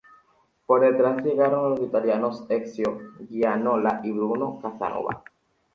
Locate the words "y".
4.03-4.11